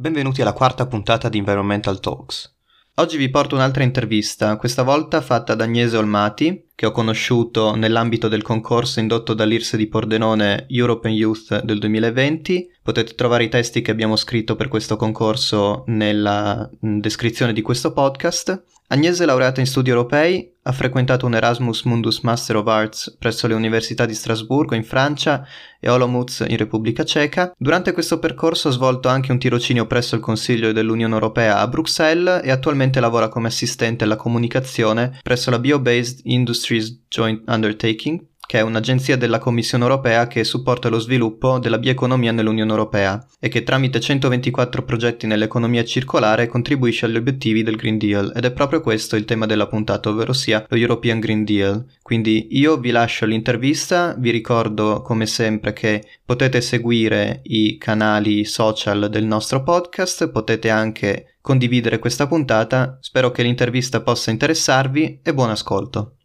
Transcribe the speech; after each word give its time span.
Benvenuti 0.00 0.42
alla 0.42 0.52
quarta 0.52 0.86
puntata 0.86 1.28
di 1.28 1.38
Environmental 1.38 1.98
Talks. 1.98 2.56
Oggi 2.94 3.16
vi 3.16 3.30
porto 3.30 3.56
un'altra 3.56 3.82
intervista, 3.82 4.56
questa 4.56 4.84
volta 4.84 5.20
fatta 5.20 5.56
da 5.56 5.64
Agnese 5.64 5.96
Olmati, 5.96 6.67
che 6.78 6.86
ho 6.86 6.92
conosciuto 6.92 7.74
nell'ambito 7.74 8.28
del 8.28 8.42
concorso 8.42 9.00
indotto 9.00 9.34
dall'IRSE 9.34 9.76
di 9.76 9.88
Pordenone 9.88 10.66
European 10.68 11.12
Youth 11.12 11.62
del 11.62 11.80
2020. 11.80 12.70
Potete 12.80 13.16
trovare 13.16 13.42
i 13.42 13.48
testi 13.48 13.82
che 13.82 13.90
abbiamo 13.90 14.14
scritto 14.14 14.54
per 14.54 14.68
questo 14.68 14.94
concorso 14.94 15.82
nella 15.88 16.70
descrizione 16.78 17.52
di 17.52 17.62
questo 17.62 17.92
podcast. 17.92 18.62
Agnese 18.90 19.24
è 19.24 19.26
laureata 19.26 19.58
in 19.60 19.66
studi 19.66 19.90
europei, 19.90 20.50
ha 20.62 20.72
frequentato 20.72 21.26
un 21.26 21.34
Erasmus 21.34 21.82
Mundus 21.82 22.20
Master 22.20 22.56
of 22.56 22.66
Arts 22.66 23.16
presso 23.18 23.46
le 23.46 23.52
università 23.52 24.06
di 24.06 24.14
Strasburgo 24.14 24.74
in 24.74 24.82
Francia 24.82 25.46
e 25.78 25.90
Olomouc 25.90 26.44
in 26.48 26.56
Repubblica 26.56 27.04
Ceca. 27.04 27.52
Durante 27.56 27.92
questo 27.92 28.18
percorso 28.18 28.68
ha 28.68 28.72
svolto 28.72 29.08
anche 29.08 29.30
un 29.30 29.38
tirocinio 29.38 29.86
presso 29.86 30.14
il 30.14 30.22
Consiglio 30.22 30.72
dell'Unione 30.72 31.12
Europea 31.12 31.58
a 31.58 31.68
Bruxelles 31.68 32.40
e 32.42 32.50
attualmente 32.50 32.98
lavora 32.98 33.28
come 33.28 33.48
assistente 33.48 34.04
alla 34.04 34.16
comunicazione 34.16 35.18
presso 35.22 35.50
la 35.50 35.58
Bio-Based 35.58 36.20
Industries 36.68 37.04
Joint 37.08 37.42
Undertaking, 37.46 38.26
che 38.46 38.58
è 38.58 38.62
un'agenzia 38.62 39.16
della 39.16 39.38
Commissione 39.38 39.84
europea 39.84 40.26
che 40.26 40.44
supporta 40.44 40.88
lo 40.88 40.98
sviluppo 40.98 41.58
della 41.58 41.78
bioeconomia 41.78 42.32
nell'Unione 42.32 42.70
europea 42.70 43.22
e 43.38 43.48
che 43.48 43.62
tramite 43.62 44.00
124 44.00 44.84
progetti 44.84 45.26
nell'economia 45.26 45.84
circolare 45.84 46.46
contribuisce 46.46 47.06
agli 47.06 47.16
obiettivi 47.16 47.62
del 47.62 47.76
Green 47.76 47.98
Deal 47.98 48.32
ed 48.34 48.44
è 48.44 48.52
proprio 48.52 48.80
questo 48.80 49.16
il 49.16 49.26
tema 49.26 49.44
della 49.44 49.66
puntata, 49.66 50.08
ovvero 50.08 50.32
sia 50.32 50.64
lo 50.66 50.76
European 50.76 51.20
Green 51.20 51.44
Deal. 51.44 51.84
Quindi 52.02 52.48
io 52.52 52.78
vi 52.78 52.90
lascio 52.90 53.26
l'intervista, 53.26 54.14
vi 54.18 54.30
ricordo 54.30 55.02
come 55.02 55.26
sempre 55.26 55.74
che 55.74 56.06
potete 56.24 56.62
seguire 56.62 57.40
i 57.44 57.76
canali 57.76 58.44
social 58.44 59.08
del 59.10 59.24
nostro 59.24 59.62
podcast, 59.62 60.30
potete 60.30 60.70
anche 60.70 61.36
condividere 61.42 61.98
questa 61.98 62.26
puntata, 62.26 62.98
spero 63.00 63.30
che 63.30 63.42
l'intervista 63.42 64.00
possa 64.00 64.30
interessarvi 64.30 65.20
e 65.22 65.34
buon 65.34 65.50
ascolto. 65.50 66.17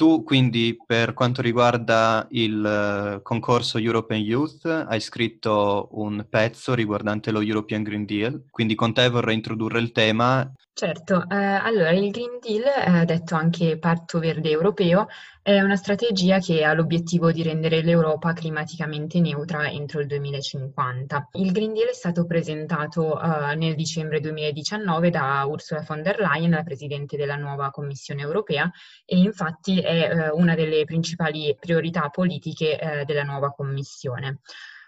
Tu 0.00 0.22
quindi 0.24 0.78
per 0.86 1.12
quanto 1.12 1.42
riguarda 1.42 2.26
il 2.30 3.18
uh, 3.18 3.20
concorso 3.20 3.76
European 3.76 4.22
Youth 4.22 4.64
hai 4.64 4.98
scritto 4.98 5.90
un 5.92 6.24
pezzo 6.26 6.72
riguardante 6.72 7.30
lo 7.30 7.42
European 7.42 7.82
Green 7.82 8.06
Deal, 8.06 8.44
quindi 8.48 8.74
con 8.74 8.94
te 8.94 9.06
vorrei 9.10 9.34
introdurre 9.34 9.78
il 9.78 9.92
tema 9.92 10.50
Certo, 10.72 11.28
eh, 11.28 11.34
allora 11.36 11.90
il 11.90 12.10
Green 12.10 12.38
Deal, 12.40 13.02
eh, 13.02 13.04
detto 13.04 13.34
anche 13.34 13.78
Patto 13.78 14.18
Verde 14.18 14.48
Europeo, 14.48 15.08
è 15.42 15.60
una 15.60 15.76
strategia 15.76 16.38
che 16.38 16.64
ha 16.64 16.72
l'obiettivo 16.72 17.32
di 17.32 17.42
rendere 17.42 17.82
l'Europa 17.82 18.32
climaticamente 18.32 19.20
neutra 19.20 19.68
entro 19.68 20.00
il 20.00 20.06
2050. 20.06 21.28
Il 21.32 21.52
Green 21.52 21.74
Deal 21.74 21.88
è 21.88 21.92
stato 21.92 22.24
presentato 22.24 23.20
eh, 23.20 23.54
nel 23.56 23.74
dicembre 23.74 24.20
2019 24.20 25.10
da 25.10 25.44
Ursula 25.44 25.84
von 25.86 26.02
der 26.02 26.18
Leyen, 26.18 26.52
la 26.52 26.62
Presidente 26.62 27.18
della 27.18 27.36
nuova 27.36 27.70
Commissione 27.70 28.22
europea, 28.22 28.70
e 29.04 29.18
infatti 29.18 29.80
è 29.80 30.08
eh, 30.10 30.30
una 30.30 30.54
delle 30.54 30.84
principali 30.84 31.54
priorità 31.60 32.08
politiche 32.08 32.78
eh, 32.78 33.04
della 33.04 33.24
nuova 33.24 33.50
Commissione. 33.50 34.38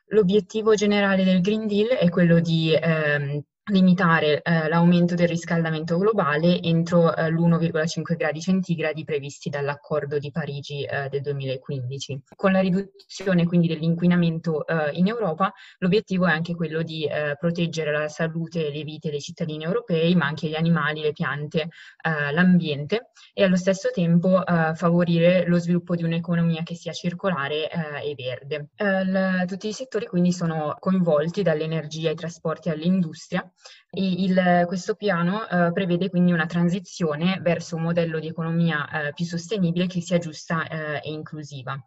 L'obiettivo 0.06 0.74
generale 0.74 1.24
del 1.24 1.42
Green 1.42 1.66
Deal 1.66 1.88
è 1.88 2.08
quello 2.08 2.40
di 2.40 2.74
ehm, 2.74 3.42
limitare 3.66 4.42
eh, 4.42 4.68
l'aumento 4.68 5.14
del 5.14 5.28
riscaldamento 5.28 5.96
globale 5.96 6.60
entro 6.62 7.14
eh, 7.14 7.30
l'1,5 7.30 8.16
gradi 8.16 8.40
centigradi 8.40 9.04
previsti 9.04 9.50
dall'accordo 9.50 10.18
di 10.18 10.32
Parigi 10.32 10.82
eh, 10.82 11.08
del 11.08 11.20
2015. 11.20 12.22
Con 12.34 12.50
la 12.50 12.60
riduzione 12.60 13.46
quindi 13.46 13.68
dell'inquinamento 13.68 14.66
eh, 14.66 14.90
in 14.94 15.06
Europa, 15.06 15.52
l'obiettivo 15.78 16.26
è 16.26 16.32
anche 16.32 16.56
quello 16.56 16.82
di 16.82 17.04
eh, 17.04 17.36
proteggere 17.38 17.92
la 17.92 18.08
salute 18.08 18.66
e 18.66 18.72
le 18.72 18.82
vite 18.82 19.10
dei 19.10 19.20
cittadini 19.20 19.62
europei, 19.62 20.16
ma 20.16 20.26
anche 20.26 20.48
gli 20.48 20.56
animali, 20.56 21.00
le 21.00 21.12
piante, 21.12 21.68
eh, 22.02 22.32
l'ambiente 22.32 23.10
e 23.32 23.44
allo 23.44 23.56
stesso 23.56 23.90
tempo 23.92 24.42
favorire 24.74 25.46
lo 25.46 25.58
sviluppo 25.58 25.94
di 25.94 26.02
un'economia 26.02 26.62
che 26.62 26.74
sia 26.74 26.92
circolare 26.92 27.70
e 28.02 28.14
verde. 28.14 28.68
L- 28.76 29.46
tutti 29.46 29.68
i 29.68 29.72
settori 29.72 30.06
quindi 30.06 30.32
sono 30.32 30.76
coinvolti 30.78 31.42
dall'energia 31.42 32.10
ai 32.10 32.14
trasporti 32.14 32.68
all'industria 32.68 33.51
il, 33.94 34.64
questo 34.66 34.94
piano 34.94 35.46
eh, 35.48 35.70
prevede 35.72 36.08
quindi 36.08 36.32
una 36.32 36.46
transizione 36.46 37.38
verso 37.42 37.76
un 37.76 37.82
modello 37.82 38.18
di 38.18 38.28
economia 38.28 39.08
eh, 39.08 39.12
più 39.12 39.24
sostenibile 39.26 39.86
che 39.86 40.00
sia 40.00 40.18
giusta 40.18 40.66
eh, 40.66 41.00
e 41.04 41.12
inclusiva. 41.12 41.78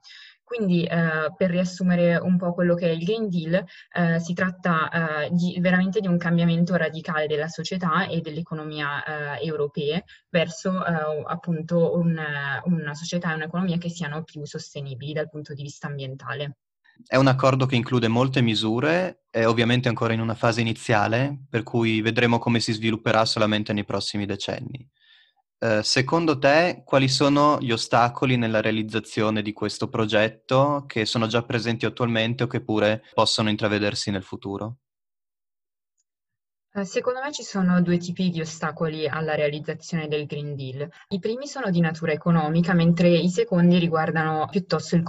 Quindi, 0.44 0.84
eh, 0.86 1.34
per 1.36 1.50
riassumere 1.50 2.18
un 2.18 2.38
po' 2.38 2.54
quello 2.54 2.76
che 2.76 2.88
è 2.88 2.92
il 2.92 3.04
Green 3.04 3.30
Deal, 3.30 3.66
eh, 3.92 4.20
si 4.20 4.34
tratta 4.34 5.24
eh, 5.26 5.30
di, 5.32 5.58
veramente 5.60 6.00
di 6.00 6.08
un 6.08 6.20
cambiamento 6.20 6.76
radicale 6.76 7.26
della 7.26 7.48
società 7.48 8.08
e 8.08 8.22
dell'economia 8.22 9.40
europee 9.40 10.04
verso 10.30 10.80
appunto 10.80 11.96
un, 11.96 12.16
una 12.66 12.94
società 12.94 13.32
e 13.32 13.36
un'economia 13.36 13.78
che 13.78 13.90
siano 13.90 14.24
più 14.24 14.46
sostenibili 14.46 15.14
dal 15.14 15.30
punto 15.30 15.56
di 15.56 15.64
vista 15.64 15.88
ambientale. 15.88 16.58
È 17.06 17.16
un 17.16 17.28
accordo 17.28 17.66
che 17.66 17.76
include 17.76 18.08
molte 18.08 18.42
misure, 18.42 19.26
è 19.30 19.46
ovviamente 19.46 19.90
ancora 19.90 20.14
in 20.14 20.22
una 20.22 20.36
fase 20.36 20.62
iniziale, 20.62 21.46
per 21.50 21.64
cui 21.64 22.02
vedremo 22.02 22.40
come 22.40 22.60
si 22.60 22.72
svilupperà 22.72 23.26
solamente 23.26 23.74
nei 23.74 23.86
prossimi 23.86 24.26
decenni. 24.26 24.88
Eh, 25.58 25.84
secondo 25.84 26.38
te, 26.38 26.84
quali 26.86 27.08
sono 27.08 27.58
gli 27.60 27.72
ostacoli 27.72 28.38
nella 28.38 28.62
realizzazione 28.62 29.42
di 29.42 29.54
questo 29.54 29.88
progetto 29.88 30.86
che 30.88 31.06
sono 31.06 31.28
già 31.28 31.44
presenti 31.44 31.86
attualmente 31.86 32.44
o 32.44 32.48
che 32.48 32.62
pure 32.62 33.04
possono 33.14 33.50
intravedersi 33.50 34.12
nel 34.12 34.24
futuro? 34.24 34.78
Eh, 36.78 36.84
secondo 36.84 37.22
me 37.22 37.32
ci 37.32 37.44
sono 37.44 37.82
due 37.82 37.98
tipi 37.98 38.30
di 38.30 38.42
ostacoli 38.42 39.08
alla 39.08 39.34
realizzazione 39.34 40.10
del 40.10 40.26
Green 40.26 40.58
Deal. 40.58 40.86
I 41.08 41.20
primi 41.20 41.48
sono 41.48 41.70
di 41.70 41.80
natura 41.80 42.12
economica, 42.12 42.74
mentre 42.74 43.08
i 43.08 43.30
secondi 43.30 43.80
riguardano 43.80 44.46
piuttosto 44.52 44.98
il 44.98 45.04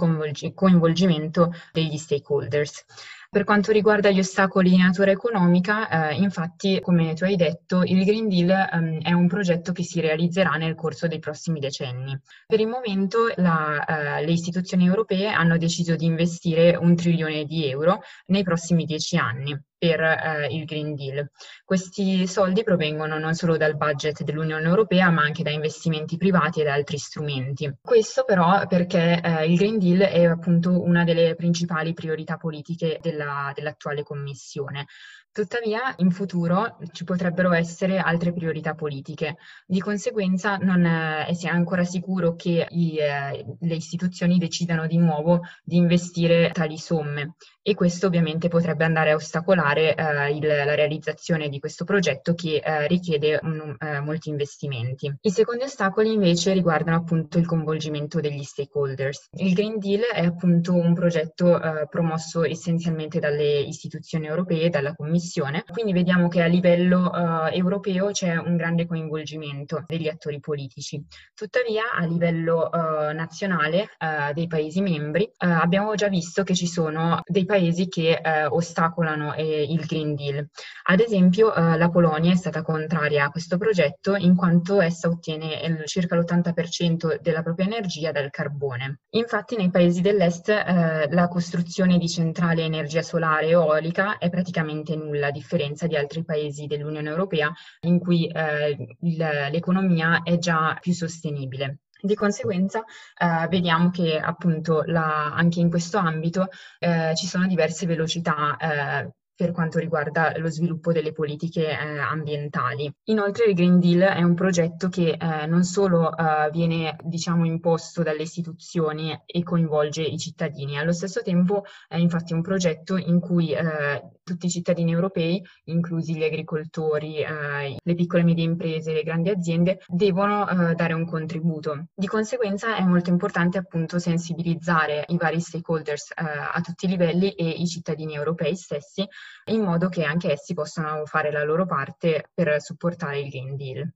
coinvolgimento 0.53 1.51
degli 1.73 1.97
stakeholders. 1.97 2.85
Per 3.29 3.43
quanto 3.43 3.73
riguarda 3.73 4.09
gli 4.09 4.19
ostacoli 4.19 4.69
di 4.69 4.77
natura 4.77 5.11
economica, 5.11 6.09
eh, 6.09 6.15
infatti, 6.15 6.79
come 6.79 7.13
tu 7.13 7.25
hai 7.25 7.35
detto, 7.35 7.83
il 7.83 8.05
Green 8.05 8.29
Deal 8.29 8.49
ehm, 8.49 9.01
è 9.01 9.11
un 9.11 9.27
progetto 9.27 9.73
che 9.73 9.83
si 9.83 9.99
realizzerà 9.99 10.51
nel 10.51 10.75
corso 10.75 11.07
dei 11.07 11.19
prossimi 11.19 11.59
decenni. 11.59 12.17
Per 12.45 12.59
il 12.59 12.67
momento 12.67 13.29
la, 13.35 13.83
eh, 14.19 14.25
le 14.25 14.31
istituzioni 14.31 14.85
europee 14.85 15.27
hanno 15.27 15.57
deciso 15.57 15.95
di 15.95 16.05
investire 16.05 16.77
un 16.77 16.95
trilione 16.95 17.43
di 17.43 17.69
euro 17.69 18.01
nei 18.27 18.43
prossimi 18.43 18.85
dieci 18.85 19.17
anni 19.17 19.59
per 19.77 20.01
eh, 20.01 20.47
il 20.51 20.65
Green 20.65 20.95
Deal. 20.95 21.29
Questi 21.63 22.25
soldi 22.27 22.63
provengono 22.63 23.19
non 23.19 23.33
solo 23.35 23.57
dal 23.57 23.77
budget 23.77 24.23
dell'Unione 24.23 24.65
Europea, 24.65 25.09
ma 25.11 25.21
anche 25.21 25.43
da 25.43 25.51
investimenti 25.51 26.17
privati 26.17 26.61
e 26.61 26.63
da 26.63 26.73
altri 26.73 26.97
strumenti. 26.97 27.71
Questo 27.81 28.23
però 28.23 28.65
perché 28.67 29.21
eh, 29.21 29.45
il 29.45 29.55
Green 29.57 29.77
Deal 29.77 29.99
è 30.09 30.25
appunto 30.25 30.81
una 30.81 31.03
delle 31.03 31.35
principali 31.35 31.93
priorità 31.93 32.37
politiche 32.37 32.97
della, 33.01 33.26
dell'attuale 33.53 34.03
Commissione. 34.03 34.87
Tuttavia, 35.37 35.93
in 35.97 36.09
futuro 36.09 36.79
ci 36.93 37.03
potrebbero 37.03 37.51
essere 37.53 37.99
altre 37.99 38.33
priorità 38.33 38.73
politiche. 38.73 39.37
Di 39.67 39.79
conseguenza, 39.79 40.57
non 40.57 40.83
è, 40.83 41.27
è 41.27 41.47
ancora 41.47 41.83
sicuro 41.83 42.33
che 42.33 42.65
i, 42.67 42.97
eh, 42.97 43.45
le 43.59 43.75
istituzioni 43.75 44.39
decidano 44.39 44.87
di 44.87 44.97
nuovo 44.97 45.41
di 45.63 45.75
investire 45.75 46.49
tali 46.51 46.79
somme 46.79 47.35
e 47.61 47.75
questo 47.75 48.07
ovviamente 48.07 48.47
potrebbe 48.47 48.85
andare 48.85 49.11
a 49.11 49.15
ostacolare 49.15 49.93
eh, 49.93 50.31
il, 50.31 50.47
la 50.47 50.73
realizzazione 50.73 51.49
di 51.49 51.59
questo 51.59 51.83
progetto 51.83 52.33
che 52.33 52.61
eh, 52.63 52.87
richiede 52.87 53.37
un, 53.43 53.75
eh, 53.77 53.99
molti 53.99 54.29
investimenti. 54.29 55.13
I 55.21 55.29
secondi 55.29 55.65
ostacoli 55.65 56.13
invece 56.13 56.53
riguardano 56.53 56.95
appunto 56.95 57.37
il 57.37 57.45
coinvolgimento 57.45 58.21
degli 58.21 58.41
stakeholders. 58.41 59.27
Il 59.33 59.53
Green 59.53 59.77
Deal 59.79 60.01
è 60.01 60.25
appunto 60.25 60.73
un 60.73 60.93
progetto 60.93 61.61
eh, 61.61 61.87
promosso 61.89 62.43
essenzialmente 62.43 63.19
dalle 63.19 63.59
istituzioni 63.59 64.27
europee, 64.27 64.69
dalla 64.69 64.95
Commissione, 64.95 65.25
quindi 65.71 65.93
vediamo 65.93 66.27
che 66.27 66.41
a 66.41 66.47
livello 66.47 67.13
eh, 67.13 67.55
europeo 67.55 68.11
c'è 68.11 68.35
un 68.35 68.55
grande 68.55 68.85
coinvolgimento 68.85 69.83
degli 69.85 70.07
attori 70.07 70.39
politici. 70.39 71.03
Tuttavia 71.33 71.91
a 71.93 72.05
livello 72.05 72.71
eh, 72.71 72.77
nazionale 73.13 73.89
dei 74.33 74.47
Paesi 74.47 74.81
membri 74.81 75.29
abbiamo 75.37 75.95
già 75.95 76.07
visto 76.07 76.43
che 76.43 76.55
ci 76.55 76.67
sono 76.67 77.21
dei 77.25 77.45
paesi 77.45 77.87
che 77.87 78.19
eh, 78.23 78.45
ostacolano 78.45 79.33
eh, 79.33 79.63
il 79.63 79.85
Green 79.85 80.15
Deal. 80.15 80.47
Ad 80.89 80.99
esempio 80.99 81.53
eh, 81.53 81.77
la 81.77 81.89
Polonia 81.89 82.31
è 82.31 82.35
stata 82.35 82.61
contraria 82.61 83.25
a 83.25 83.29
questo 83.29 83.57
progetto 83.57 84.15
in 84.15 84.35
quanto 84.35 84.81
essa 84.81 85.07
ottiene 85.07 85.61
il, 85.63 85.83
circa 85.85 86.15
l'80% 86.15 87.19
della 87.21 87.43
propria 87.43 87.65
energia 87.65 88.11
dal 88.11 88.29
carbone. 88.29 88.99
Infatti 89.11 89.55
nei 89.55 89.69
paesi 89.69 90.01
dell'est 90.01 90.49
eh, 90.49 91.07
la 91.09 91.27
costruzione 91.27 91.97
di 91.97 92.07
centrali 92.07 92.61
a 92.61 92.65
energia 92.65 93.01
solare 93.01 93.47
e 93.47 93.51
eolica 93.51 94.17
è 94.17 94.29
praticamente 94.29 94.95
nulla, 94.95 95.27
a 95.27 95.31
differenza 95.31 95.87
di 95.87 95.95
altri 95.95 96.23
paesi 96.23 96.67
dell'Unione 96.67 97.09
Europea 97.09 97.51
in 97.81 97.99
cui 97.99 98.27
eh, 98.27 98.75
l'economia 98.99 100.21
è 100.23 100.37
già 100.37 100.77
più 100.79 100.93
sostenibile. 100.93 101.79
Di 101.99 102.15
conseguenza 102.15 102.83
eh, 103.17 103.47
vediamo 103.49 103.89
che 103.89 104.19
appunto 104.19 104.83
la, 104.83 105.33
anche 105.33 105.59
in 105.59 105.69
questo 105.69 105.97
ambito 105.97 106.49
eh, 106.79 107.13
ci 107.15 107.25
sono 107.25 107.47
diverse 107.47 107.85
velocità 107.85 108.55
eh, 108.57 109.11
per 109.37 109.51
quanto 109.51 109.77
riguarda 109.77 110.33
lo 110.37 110.49
sviluppo 110.49 110.91
delle 110.91 111.11
politiche 111.11 111.69
eh, 111.69 111.99
ambientali. 111.99 112.91
Inoltre 113.05 113.45
il 113.45 113.53
Green 113.53 113.79
Deal 113.79 114.01
è 114.01 114.23
un 114.23 114.33
progetto 114.33 114.89
che 114.89 115.11
eh, 115.11 115.45
non 115.45 115.63
solo 115.63 116.11
eh, 116.17 116.49
viene 116.51 116.95
diciamo 117.03 117.45
imposto 117.45 118.01
dalle 118.01 118.23
istituzioni 118.23 119.15
e 119.25 119.43
coinvolge 119.43 120.01
i 120.01 120.17
cittadini, 120.17 120.79
allo 120.79 120.91
stesso 120.91 121.21
tempo 121.21 121.63
è 121.87 121.97
infatti 121.97 122.33
un 122.33 122.41
progetto 122.41 122.97
in 122.97 123.19
cui 123.19 123.51
eh, 123.51 124.01
tutti 124.23 124.47
i 124.47 124.49
cittadini 124.49 124.91
europei, 124.91 125.41
inclusi 125.65 126.15
gli 126.15 126.23
agricoltori, 126.23 127.19
eh, 127.19 127.77
le 127.81 127.93
piccole 127.93 128.23
e 128.23 128.25
medie 128.25 128.43
imprese, 128.43 128.91
le 128.91 129.03
grandi 129.03 129.29
aziende, 129.29 129.81
devono 129.85 130.49
eh, 130.49 130.73
dare 130.73 130.93
un 130.93 131.05
contributo. 131.05 131.89
Di 131.93 132.07
conseguenza 132.07 132.75
è 132.75 132.83
molto 132.83 133.11
importante 133.11 133.59
appunto 133.59 133.99
sensibilizzare 133.99 135.05
i 135.09 135.17
vari 135.17 135.39
stakeholders 135.39 136.13
a 136.15 136.59
tutti 136.61 136.85
i 136.85 136.89
livelli 136.89 137.31
e 137.33 137.47
i 137.47 137.67
cittadini 137.67 138.15
europei 138.15 138.55
stessi 138.55 139.07
in 139.45 139.61
modo 139.61 139.89
che 139.89 140.03
anche 140.03 140.31
essi 140.31 140.53
possano 140.53 141.05
fare 141.05 141.31
la 141.31 141.43
loro 141.43 141.65
parte 141.65 142.29
per 142.33 142.61
supportare 142.61 143.19
il 143.19 143.29
Green 143.29 143.55
Deal. 143.55 143.91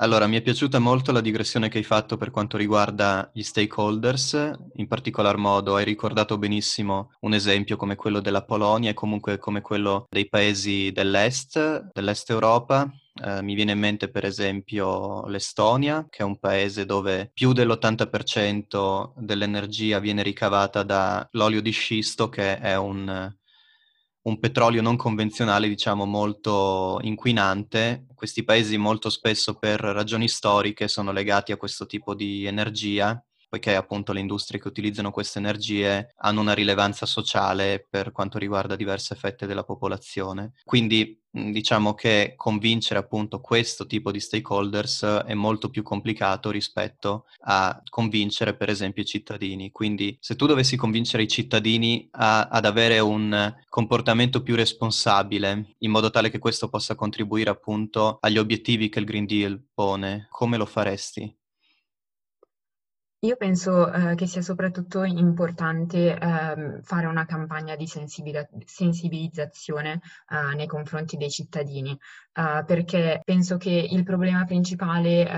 Allora, 0.00 0.26
mi 0.26 0.36
è 0.36 0.42
piaciuta 0.42 0.78
molto 0.78 1.10
la 1.10 1.22
digressione 1.22 1.70
che 1.70 1.78
hai 1.78 1.84
fatto 1.84 2.18
per 2.18 2.30
quanto 2.30 2.58
riguarda 2.58 3.30
gli 3.32 3.42
stakeholders, 3.42 4.52
in 4.74 4.88
particolar 4.88 5.38
modo 5.38 5.74
hai 5.74 5.86
ricordato 5.86 6.36
benissimo 6.36 7.12
un 7.20 7.32
esempio 7.32 7.76
come 7.76 7.94
quello 7.94 8.20
della 8.20 8.44
Polonia 8.44 8.90
e 8.90 8.94
comunque 8.94 9.38
come 9.38 9.62
quello 9.62 10.04
dei 10.10 10.28
paesi 10.28 10.92
dell'est, 10.92 11.92
dell'est 11.94 12.28
Europa. 12.28 12.86
Eh, 13.14 13.40
mi 13.40 13.54
viene 13.54 13.72
in 13.72 13.78
mente 13.78 14.10
per 14.10 14.26
esempio 14.26 15.24
l'Estonia, 15.28 16.06
che 16.10 16.18
è 16.18 16.26
un 16.26 16.38
paese 16.38 16.84
dove 16.84 17.30
più 17.32 17.54
dell'80% 17.54 19.12
dell'energia 19.16 19.98
viene 19.98 20.22
ricavata 20.22 20.82
dall'olio 20.82 21.62
di 21.62 21.70
scisto, 21.70 22.28
che 22.28 22.58
è 22.58 22.76
un 22.76 23.34
un 24.26 24.38
petrolio 24.40 24.82
non 24.82 24.96
convenzionale, 24.96 25.68
diciamo, 25.68 26.04
molto 26.04 26.98
inquinante. 27.02 28.06
Questi 28.14 28.42
paesi 28.42 28.76
molto 28.76 29.08
spesso 29.08 29.54
per 29.54 29.80
ragioni 29.80 30.28
storiche 30.28 30.88
sono 30.88 31.12
legati 31.12 31.52
a 31.52 31.56
questo 31.56 31.86
tipo 31.86 32.14
di 32.14 32.44
energia 32.44 33.22
poiché 33.56 33.74
appunto 33.74 34.12
le 34.12 34.20
industrie 34.20 34.60
che 34.60 34.68
utilizzano 34.68 35.10
queste 35.10 35.38
energie 35.38 36.12
hanno 36.16 36.42
una 36.42 36.52
rilevanza 36.52 37.06
sociale 37.06 37.86
per 37.88 38.12
quanto 38.12 38.38
riguarda 38.38 38.76
diverse 38.76 39.14
fette 39.14 39.46
della 39.46 39.64
popolazione. 39.64 40.52
Quindi 40.64 41.18
diciamo 41.30 41.94
che 41.94 42.34
convincere 42.36 42.98
appunto 42.98 43.40
questo 43.40 43.86
tipo 43.86 44.10
di 44.10 44.20
stakeholders 44.20 45.22
è 45.26 45.34
molto 45.34 45.68
più 45.68 45.82
complicato 45.82 46.50
rispetto 46.50 47.26
a 47.40 47.82
convincere 47.88 48.54
per 48.56 48.68
esempio 48.68 49.02
i 49.02 49.06
cittadini. 49.06 49.70
Quindi 49.70 50.16
se 50.20 50.36
tu 50.36 50.46
dovessi 50.46 50.76
convincere 50.76 51.22
i 51.22 51.28
cittadini 51.28 52.08
a, 52.12 52.48
ad 52.48 52.64
avere 52.66 52.98
un 52.98 53.54
comportamento 53.68 54.42
più 54.42 54.54
responsabile 54.54 55.74
in 55.78 55.90
modo 55.90 56.10
tale 56.10 56.30
che 56.30 56.38
questo 56.38 56.68
possa 56.68 56.94
contribuire 56.94 57.50
appunto 57.50 58.18
agli 58.20 58.38
obiettivi 58.38 58.90
che 58.90 58.98
il 58.98 59.06
Green 59.06 59.26
Deal 59.26 59.62
pone, 59.72 60.26
come 60.30 60.58
lo 60.58 60.66
faresti? 60.66 61.34
Io 63.20 63.36
penso 63.36 63.90
eh, 63.92 64.14
che 64.14 64.26
sia 64.26 64.42
soprattutto 64.42 65.02
importante 65.02 66.16
eh, 66.18 66.80
fare 66.82 67.06
una 67.06 67.24
campagna 67.24 67.74
di 67.74 67.86
sensibila- 67.86 68.46
sensibilizzazione 68.64 70.00
eh, 70.28 70.54
nei 70.54 70.66
confronti 70.66 71.16
dei 71.16 71.30
cittadini, 71.30 71.90
eh, 71.92 72.64
perché 72.64 73.20
penso 73.24 73.56
che 73.56 73.70
il 73.70 74.02
problema 74.04 74.44
principale 74.44 75.26
eh, 75.28 75.32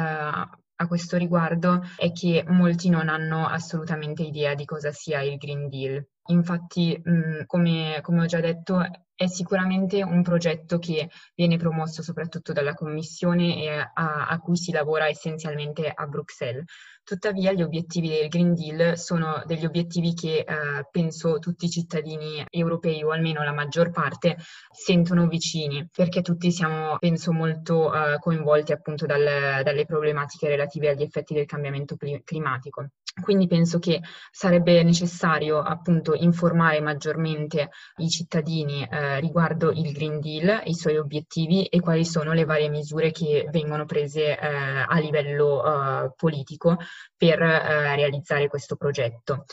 a 0.80 0.86
questo 0.86 1.16
riguardo 1.16 1.80
è 1.96 2.12
che 2.12 2.44
molti 2.48 2.88
non 2.88 3.08
hanno 3.08 3.46
assolutamente 3.46 4.22
idea 4.22 4.54
di 4.54 4.64
cosa 4.64 4.92
sia 4.92 5.22
il 5.22 5.36
Green 5.36 5.68
Deal. 5.68 6.04
Infatti, 6.26 7.00
mh, 7.02 7.46
come, 7.46 7.98
come 8.02 8.22
ho 8.22 8.26
già 8.26 8.40
detto, 8.40 8.80
è 9.18 9.26
sicuramente 9.26 10.00
un 10.04 10.22
progetto 10.22 10.78
che 10.78 11.10
viene 11.34 11.56
promosso 11.56 12.02
soprattutto 12.02 12.52
dalla 12.52 12.74
Commissione 12.74 13.60
e 13.64 13.68
a, 13.68 14.28
a, 14.28 14.38
cui 14.38 14.56
si 14.56 14.70
lavora 14.70 15.08
essenzialmente 15.08 15.90
a 15.92 16.06
Bruxelles. 16.06 16.64
Tuttavia 17.02 17.50
gli 17.52 17.62
obiettivi 17.62 18.10
del 18.10 18.28
Green 18.28 18.54
Deal 18.54 18.96
sono 18.96 19.42
degli 19.44 19.64
obiettivi 19.64 20.14
che 20.14 20.44
eh, 20.46 20.86
penso 20.88 21.40
tutti 21.40 21.64
i 21.64 21.70
cittadini 21.70 22.44
europei 22.48 23.02
o 23.02 23.10
almeno 23.10 23.42
la 23.42 23.52
maggior 23.52 23.90
parte 23.90 24.36
sentono 24.70 25.26
vicini 25.26 25.88
perché 25.92 26.22
tutti 26.22 26.52
siamo 26.52 26.96
penso 27.00 27.32
molto 27.32 27.92
eh, 27.92 28.18
coinvolti 28.20 28.70
appunto 28.70 29.04
dal, 29.04 29.64
dalle 29.64 29.84
problematiche 29.84 30.46
relative 30.46 30.90
agli 30.90 31.02
effetti 31.02 31.34
del 31.34 31.46
cambiamento 31.46 31.96
climatico. 32.22 32.90
Quindi 33.20 33.46
penso 33.46 33.78
che 33.78 34.00
sarebbe 34.30 34.82
necessario 34.82 35.58
appunto 35.58 36.14
informare 36.14 36.80
maggiormente 36.80 37.70
i 37.96 38.08
cittadini 38.08 38.86
eh, 38.88 39.07
riguardo 39.20 39.70
il 39.70 39.92
Green 39.92 40.20
Deal, 40.20 40.62
i 40.64 40.74
suoi 40.74 40.96
obiettivi 40.96 41.64
e 41.66 41.80
quali 41.80 42.04
sono 42.04 42.32
le 42.32 42.44
varie 42.44 42.68
misure 42.68 43.10
che 43.10 43.46
vengono 43.50 43.84
prese 43.86 44.38
eh, 44.38 44.46
a 44.86 44.98
livello 44.98 45.64
eh, 45.64 46.12
politico 46.16 46.76
per 47.16 47.40
eh, 47.42 47.96
realizzare 47.96 48.48
questo 48.48 48.76
progetto. 48.76 49.44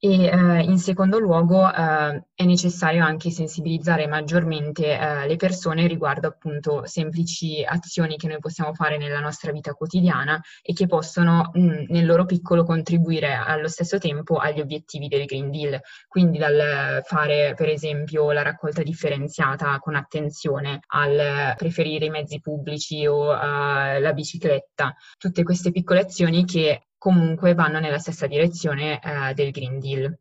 E 0.00 0.26
eh, 0.26 0.62
in 0.62 0.78
secondo 0.78 1.18
luogo 1.18 1.68
eh, 1.68 2.22
è 2.32 2.44
necessario 2.44 3.04
anche 3.04 3.30
sensibilizzare 3.30 4.06
maggiormente 4.06 4.96
eh, 4.96 5.26
le 5.26 5.34
persone 5.34 5.88
riguardo 5.88 6.28
appunto 6.28 6.86
semplici 6.86 7.64
azioni 7.64 8.16
che 8.16 8.28
noi 8.28 8.38
possiamo 8.38 8.72
fare 8.74 8.96
nella 8.96 9.18
nostra 9.18 9.50
vita 9.50 9.72
quotidiana 9.72 10.40
e 10.62 10.72
che 10.72 10.86
possono 10.86 11.50
mh, 11.52 11.86
nel 11.88 12.06
loro 12.06 12.26
piccolo 12.26 12.62
contribuire 12.62 13.34
allo 13.34 13.66
stesso 13.66 13.98
tempo 13.98 14.36
agli 14.36 14.60
obiettivi 14.60 15.08
del 15.08 15.24
Green 15.24 15.50
Deal. 15.50 15.80
Quindi 16.06 16.38
dal 16.38 17.02
fare 17.02 17.54
per 17.56 17.68
esempio 17.68 18.30
la 18.30 18.42
raccolta 18.42 18.84
differenziata 18.84 19.80
con 19.80 19.96
attenzione 19.96 20.78
al 20.90 21.54
preferire 21.56 22.04
i 22.04 22.10
mezzi 22.10 22.38
pubblici 22.40 23.04
o 23.04 23.32
uh, 23.32 23.98
la 23.98 24.12
bicicletta, 24.14 24.94
tutte 25.18 25.42
queste 25.42 25.72
piccole 25.72 26.02
azioni 26.02 26.44
che 26.44 26.87
comunque 26.98 27.54
vanno 27.54 27.78
nella 27.78 27.98
stessa 27.98 28.26
direzione 28.26 29.00
eh, 29.00 29.32
del 29.34 29.50
Green 29.52 29.78
Deal. 29.78 30.18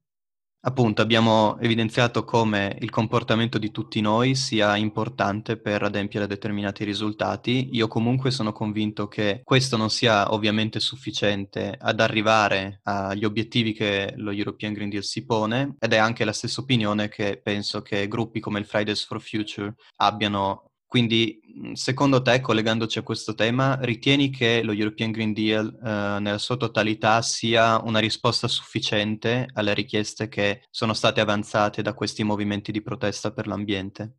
Appunto, 0.59 1.01
abbiamo 1.01 1.57
evidenziato 1.59 2.25
come 2.25 2.75
il 2.81 2.89
comportamento 2.89 3.57
di 3.57 3.71
tutti 3.71 4.01
noi 4.01 4.35
sia 4.35 4.75
importante 4.75 5.55
per 5.55 5.83
adempiere 5.83 6.25
a 6.25 6.27
determinati 6.27 6.83
risultati. 6.83 7.69
Io 7.71 7.87
comunque 7.87 8.31
sono 8.31 8.51
convinto 8.51 9.07
che 9.07 9.41
questo 9.45 9.77
non 9.77 9.89
sia 9.89 10.33
ovviamente 10.33 10.81
sufficiente 10.81 11.77
ad 11.79 12.01
arrivare 12.01 12.81
agli 12.83 13.23
obiettivi 13.23 13.71
che 13.71 14.13
lo 14.17 14.31
European 14.31 14.73
Green 14.73 14.89
Deal 14.89 15.03
si 15.03 15.25
pone 15.25 15.75
ed 15.79 15.93
è 15.93 15.97
anche 15.97 16.25
la 16.25 16.33
stessa 16.33 16.59
opinione 16.59 17.07
che 17.07 17.39
penso 17.41 17.81
che 17.81 18.07
gruppi 18.09 18.41
come 18.41 18.59
il 18.59 18.65
Fridays 18.65 19.05
for 19.05 19.21
Future 19.21 19.73
abbiano 19.97 20.71
quindi, 20.87 21.39
mhmm, 21.43 21.73
secondo 21.73 22.21
te, 22.21 22.39
collegandoci 22.39 22.97
a 22.99 23.03
questo 23.03 23.35
tema, 23.35 23.77
ritieni 23.81 24.29
che 24.29 24.61
lo 24.63 24.71
European 24.71 25.11
Green 25.11 25.33
Deal 25.33 25.67
eh, 25.67 26.19
nella 26.19 26.37
sua 26.37 26.55
totalità 26.57 27.21
sia 27.21 27.79
una 27.83 27.99
risposta 27.99 28.47
sufficiente 28.47 29.47
alle 29.53 29.73
richieste 29.73 30.29
che 30.29 30.61
sono 30.71 30.93
state 30.93 31.19
avanzate 31.21 31.81
da 31.81 31.93
questi 31.93 32.23
movimenti 32.23 32.71
di 32.71 32.81
protesta 32.81 33.31
per 33.31 33.47
l'ambiente? 33.47 34.13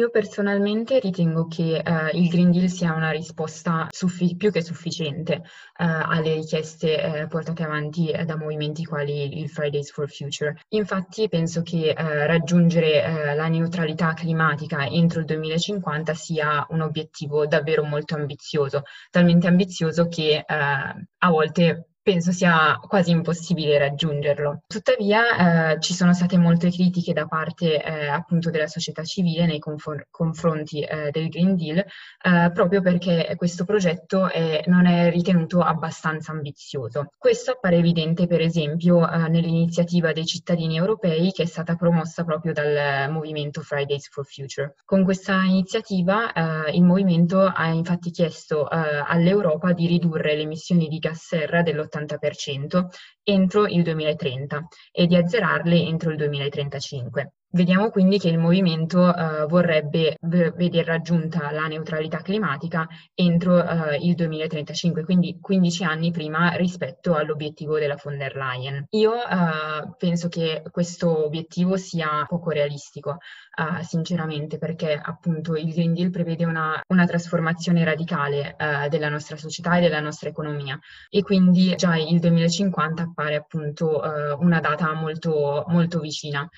Io 0.00 0.08
personalmente 0.08 0.98
ritengo 0.98 1.46
che 1.46 1.76
eh, 1.76 2.10
il 2.14 2.30
Green 2.30 2.50
Deal 2.50 2.70
sia 2.70 2.94
una 2.94 3.10
risposta 3.10 3.86
suffi- 3.90 4.34
più 4.34 4.50
che 4.50 4.62
sufficiente 4.62 5.34
eh, 5.34 5.42
alle 5.76 6.36
richieste 6.36 7.02
eh, 7.02 7.26
portate 7.26 7.64
avanti 7.64 8.10
eh, 8.10 8.24
da 8.24 8.38
movimenti 8.38 8.86
quali 8.86 9.38
il 9.38 9.50
Fridays 9.50 9.90
for 9.90 10.10
Future. 10.10 10.58
Infatti 10.68 11.28
penso 11.28 11.60
che 11.60 11.90
eh, 11.90 12.26
raggiungere 12.26 13.04
eh, 13.04 13.34
la 13.34 13.48
neutralità 13.48 14.14
climatica 14.14 14.86
entro 14.86 15.20
il 15.20 15.26
2050 15.26 16.14
sia 16.14 16.66
un 16.70 16.80
obiettivo 16.80 17.46
davvero 17.46 17.84
molto 17.84 18.14
ambizioso, 18.14 18.84
talmente 19.10 19.48
ambizioso 19.48 20.08
che 20.08 20.42
a 20.46 21.28
volte 21.28 21.89
penso 22.02 22.32
sia 22.32 22.78
quasi 22.80 23.10
impossibile 23.10 23.78
raggiungerlo. 23.78 24.62
Tuttavia 24.66 25.72
eh, 25.72 25.80
ci 25.80 25.94
sono 25.94 26.12
state 26.14 26.38
molte 26.38 26.70
critiche 26.70 27.12
da 27.12 27.26
parte 27.26 27.82
eh, 27.82 28.06
appunto 28.06 28.50
della 28.50 28.66
società 28.66 29.04
civile 29.04 29.46
nei 29.46 29.58
confor- 29.58 30.06
confronti 30.10 30.82
eh, 30.82 31.10
del 31.10 31.28
Green 31.28 31.56
Deal 31.56 31.78
eh, 31.78 32.50
proprio 32.52 32.80
perché 32.80 33.34
questo 33.36 33.64
progetto 33.64 34.28
è, 34.28 34.62
non 34.66 34.86
è 34.86 35.10
ritenuto 35.10 35.60
abbastanza 35.60 36.32
ambizioso. 36.32 37.12
Questo 37.18 37.52
appare 37.52 37.76
evidente 37.76 38.26
per 38.26 38.40
esempio 38.40 39.08
eh, 39.08 39.28
nell'iniziativa 39.28 40.12
dei 40.12 40.26
cittadini 40.26 40.76
europei 40.76 41.32
che 41.32 41.42
è 41.42 41.46
stata 41.46 41.76
promossa 41.76 42.24
proprio 42.24 42.52
dal 42.52 43.10
movimento 43.10 43.60
Fridays 43.60 44.08
for 44.08 44.24
Future. 44.24 44.74
Con 44.84 45.04
questa 45.04 45.42
iniziativa 45.42 46.32
eh, 46.32 46.72
il 46.72 46.82
movimento 46.82 47.40
ha 47.40 47.66
infatti 47.68 48.10
chiesto 48.10 48.66
all'Europa 48.70 49.72
di 49.72 49.86
ridurre 49.86 50.34
le 50.34 50.42
emissioni 50.42 50.88
di 50.88 50.98
gas 50.98 51.26
serra 51.26 51.62
dell'80% 51.62 51.89
dell'80% 51.90 52.86
entro 53.22 53.66
il 53.66 53.82
2030 53.82 54.68
e 54.92 55.06
di 55.06 55.16
azzerarle 55.16 55.76
entro 55.76 56.10
il 56.10 56.16
2035. 56.16 57.32
Vediamo 57.52 57.90
quindi 57.90 58.18
che 58.20 58.28
il 58.28 58.38
movimento 58.38 59.12
eh, 59.12 59.44
vorrebbe 59.46 60.16
v- 60.20 60.54
vedere 60.54 60.84
raggiunta 60.84 61.50
la 61.50 61.66
neutralità 61.66 62.18
climatica 62.18 62.86
entro 63.12 63.66
eh, 63.66 63.96
il 63.96 64.14
2035, 64.14 65.02
quindi 65.02 65.36
15 65.40 65.82
anni 65.82 66.12
prima 66.12 66.50
rispetto 66.50 67.16
all'obiettivo 67.16 67.76
della 67.80 67.98
von 68.00 68.18
der 68.18 68.36
Leyen. 68.36 68.86
Io 68.90 69.14
eh, 69.14 69.94
penso 69.98 70.28
che 70.28 70.62
questo 70.70 71.24
obiettivo 71.24 71.76
sia 71.76 72.24
poco 72.28 72.50
realistico, 72.50 73.16
eh, 73.58 73.82
sinceramente, 73.82 74.56
perché 74.58 74.92
appunto 74.92 75.56
il 75.56 75.72
Green 75.72 75.92
Deal 75.92 76.10
prevede 76.10 76.44
una, 76.44 76.80
una 76.86 77.04
trasformazione 77.04 77.82
radicale 77.82 78.54
eh, 78.56 78.88
della 78.88 79.08
nostra 79.08 79.36
società 79.36 79.76
e 79.76 79.80
della 79.80 79.98
nostra 79.98 80.28
economia 80.28 80.78
e 81.08 81.22
quindi 81.22 81.74
già 81.74 81.96
il 81.96 82.20
2050 82.20 83.02
appare 83.02 83.34
appunto 83.34 84.04
eh, 84.04 84.34
una 84.34 84.60
data 84.60 84.92
molto, 84.94 85.64
molto 85.66 85.98
vicina 85.98 86.48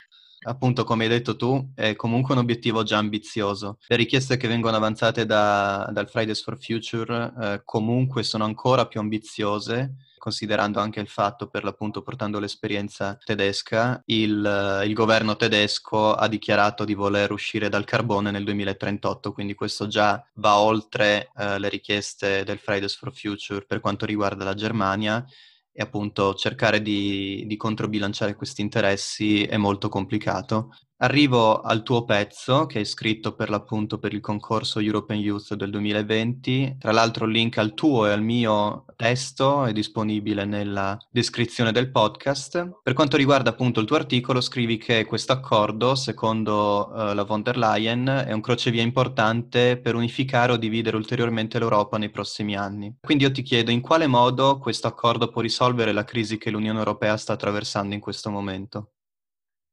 appunto, 0.44 0.84
come 0.84 1.04
hai 1.04 1.11
detto 1.11 1.37
tu, 1.37 1.72
è 1.75 1.94
comunque 1.94 2.34
un 2.34 2.40
obiettivo 2.40 2.82
già 2.82 2.99
ambizioso. 2.99 3.78
Le 3.87 3.96
richieste 3.96 4.37
che 4.37 4.49
vengono 4.49 4.76
avanzate 4.76 5.26
da, 5.26 5.88
dal 5.92 6.08
Fridays 6.08 6.42
for 6.42 6.58
Future 6.58 7.32
eh, 7.40 7.62
comunque 7.64 8.22
sono 8.22 8.44
ancora 8.44 8.87
più 8.87 9.00
ambiziose, 9.00 9.94
considerando 10.22 10.78
anche 10.78 11.00
il 11.00 11.08
fatto, 11.08 11.49
per 11.49 11.64
l'appunto 11.64 12.00
portando 12.02 12.38
l'esperienza 12.38 13.18
tedesca, 13.25 14.00
il, 14.06 14.82
il 14.87 14.92
governo 14.94 15.34
tedesco 15.34 16.14
ha 16.14 16.28
dichiarato 16.28 16.84
di 16.84 16.94
voler 16.94 17.32
uscire 17.32 17.68
dal 17.68 17.84
carbone 17.84 18.30
nel 18.30 18.44
2038, 18.44 19.32
quindi 19.32 19.54
questo 19.54 19.88
già 19.88 20.25
va 20.34 20.58
oltre 20.58 21.30
eh, 21.37 21.58
le 21.58 21.68
richieste 21.68 22.44
del 22.44 22.58
Fridays 22.58 22.96
for 22.96 23.12
Future 23.12 23.64
per 23.66 23.80
quanto 23.80 24.06
riguarda 24.06 24.44
la 24.44 24.54
Germania 24.54 25.26
e 25.72 25.82
appunto 25.82 26.34
cercare 26.34 26.82
di, 26.82 27.44
di 27.46 27.56
controbilanciare 27.56 28.34
questi 28.34 28.60
interessi 28.60 29.44
è 29.44 29.56
molto 29.56 29.88
complicato. 29.88 30.70
Arrivo 31.02 31.62
al 31.62 31.82
tuo 31.82 32.04
pezzo 32.04 32.66
che 32.66 32.78
hai 32.78 32.85
scritto 32.85 33.35
per 33.35 33.50
l'appunto 33.50 33.99
per 33.99 34.12
il 34.12 34.21
concorso 34.21 34.78
European 34.78 35.18
Youth 35.18 35.54
del 35.54 35.71
2020. 35.71 36.76
Tra 36.78 36.92
l'altro 36.92 37.25
il 37.25 37.32
link 37.32 37.59
al 37.59 37.75
tuo 37.75 38.06
e 38.06 38.12
al 38.12 38.23
mio 38.23 38.85
testo 38.94 39.64
è 39.64 39.73
disponibile 39.73 40.44
nella 40.44 40.97
descrizione 41.11 41.73
del 41.73 41.90
podcast. 41.90 42.82
Per 42.85 42.92
quanto 42.92 43.16
riguarda 43.16 43.50
appunto 43.50 43.80
il 43.80 43.87
tuo 43.87 43.97
articolo, 43.97 44.40
scrivi 44.40 44.76
che 44.76 45.04
questo 45.04 45.32
accordo, 45.32 45.97
secondo 45.97 46.92
uh, 46.92 47.14
la 47.14 47.25
von 47.25 47.42
der 47.42 47.59
Leyen, 47.59 48.06
è 48.28 48.30
un 48.30 48.40
crocevia 48.40 48.82
importante 48.82 49.78
per 49.78 49.97
unificare 49.97 50.52
o 50.52 50.56
dividere 50.56 50.97
ulteriormente 50.97 51.59
l'Europa 51.59 51.99
nei 51.99 52.11
prossimi 52.11 52.56
anni. 52.56 52.99
Quindi 53.00 53.25
io 53.25 53.32
ti 53.32 53.42
chiedo 53.42 53.73
in 53.73 53.80
quale 53.80 54.06
modo 54.06 54.59
questo 54.59 54.87
accordo 54.87 55.30
può 55.30 55.42
risolvere 55.42 55.90
la 55.90 56.04
crisi 56.04 56.38
che 56.38 56.50
l'Unione 56.50 56.78
Europea 56.78 57.16
sta 57.16 57.32
attraversando 57.32 57.92
in 57.92 58.00
questo 58.00 58.30
momento. 58.30 58.91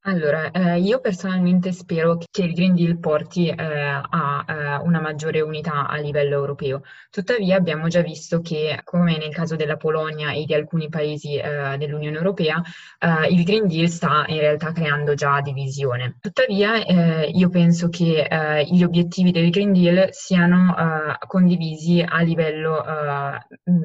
Allora, 0.09 0.49
eh, 0.49 0.79
io 0.79 0.99
personalmente 0.99 1.71
spero 1.71 2.17
che 2.17 2.41
il 2.41 2.53
Green 2.53 2.73
Deal 2.73 2.97
porti 2.97 3.47
eh, 3.47 3.53
a 3.55 4.43
eh, 4.47 4.75
una 4.83 4.99
maggiore 4.99 5.39
unità 5.41 5.87
a 5.87 5.97
livello 5.97 6.33
europeo. 6.33 6.81
Tuttavia 7.11 7.57
abbiamo 7.57 7.87
già 7.89 8.01
visto 8.01 8.41
che, 8.41 8.81
come 8.83 9.19
nel 9.19 9.31
caso 9.31 9.55
della 9.55 9.77
Polonia 9.77 10.31
e 10.31 10.45
di 10.45 10.55
alcuni 10.55 10.89
paesi 10.89 11.35
eh, 11.35 11.75
dell'Unione 11.77 12.17
Europea, 12.17 12.59
eh, 12.97 13.27
il 13.31 13.43
Green 13.43 13.67
Deal 13.67 13.87
sta 13.87 14.25
in 14.29 14.39
realtà 14.39 14.71
creando 14.71 15.13
già 15.13 15.41
divisione. 15.41 16.17
Tuttavia 16.19 16.83
eh, 16.83 17.29
io 17.31 17.49
penso 17.49 17.89
che 17.89 18.27
gli 18.67 18.83
obiettivi 18.83 19.31
del 19.31 19.51
Green 19.51 19.73
Deal 19.73 20.07
siano 20.11 20.75
condivisi 21.27 22.03
a 22.05 22.21
livello 22.21 22.83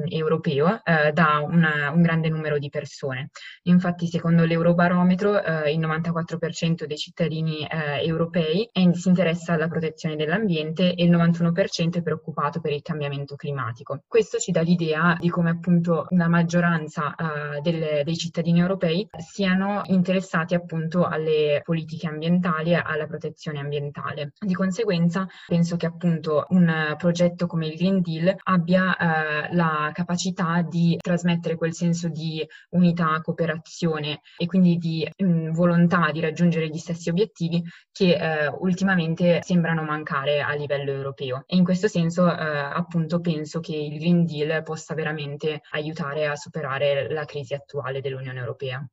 europeo 0.09 0.81
da 1.13 1.41
una, 1.43 1.91
un 1.91 2.03
grande 2.03 2.29
numero 2.29 2.59
di 2.59 2.71
persone. 2.71 3.31
Infatti, 3.65 4.07
secondo 4.07 4.45
l'Eurobarometro, 4.45 5.67
il 5.67 5.79
90 5.79 6.13
94% 6.15 6.85
dei 6.85 6.97
cittadini 6.97 7.67
eh, 7.67 8.05
europei 8.07 8.69
è, 8.73 8.93
si 8.93 9.09
interessa 9.09 9.55
alla 9.55 9.69
protezione 9.69 10.17
dell'ambiente 10.17 10.95
e 10.95 11.05
il 11.05 11.11
91% 11.11 11.95
è 11.95 12.03
preoccupato 12.03 12.61
per 12.61 12.73
il 12.73 12.83
cambiamento 12.83 13.37
climatico. 13.37 14.03
Questo 14.07 14.39
ci 14.39 14.53
dà 14.53 14.61
l'idea 14.61 15.17
di 15.19 15.29
come 15.29 15.51
appunto 15.51 16.07
la 16.11 16.29
maggioranza 16.29 17.15
eh, 17.15 17.61
delle, 17.61 18.03
dei 18.05 18.17
cittadini 18.17 18.61
europei 18.61 19.07
siano 19.17 19.83
interessati 19.87 20.55
appunto 20.55 21.05
alle 21.05 21.61
politiche 21.65 22.07
ambientali 22.07 22.73
e 22.73 22.83
alla 22.83 23.07
protezione 23.07 23.59
ambientale. 23.59 24.33
Di 24.39 24.55
conseguenza 24.55 25.27
penso 25.47 25.77
che 25.77 25.87
appunto 25.87 26.45
un 26.49 26.95
progetto 26.97 27.47
come 27.47 27.67
il 27.67 27.77
Green 27.77 28.01
Deal 28.01 28.35
abbia 28.45 28.97
eh, 28.97 29.55
la 29.55 29.91
capacità 29.93 30.63
di 30.63 30.97
trasmettere 31.01 31.57
quel 31.57 31.75
senso 31.75 32.09
di 32.09 32.47
unità, 32.71 33.21
cooperazione 33.23 34.21
e 34.37 34.47
quindi 34.47 34.77
di 34.77 35.09
mh, 35.17 35.27
mm, 35.27 35.51
volontà 35.53 35.94
volontà 35.95 36.11
di 36.11 36.21
raggiungere 36.21 36.69
gli 36.69 36.79
stessi 36.79 37.09
obiettivi 37.09 37.63
che 37.93 38.17
eh, 38.17 38.49
ultimamente 38.49 39.41
sembrano 39.43 39.83
mancare 39.83 40.41
a 40.41 40.53
livello 40.55 40.91
europeo. 40.91 41.45
E 41.47 41.57
in 41.57 41.65
questo 41.65 41.89
senso, 41.89 42.27
eh, 42.27 42.33
appunto, 42.33 43.21
penso 43.21 43.61
che 43.61 43.77
il 43.77 43.99
Green 43.99 44.25
Deal 44.25 44.63
possa 44.63 44.95
veramente 44.95 45.61
aiutare 45.71 46.27
a 46.27 46.37
superare 46.37 47.11
la 47.11 47.25
crisi 47.25 47.55
attuale 47.55 48.01
dell'Unione 48.01 48.41
Europea. 48.41 48.87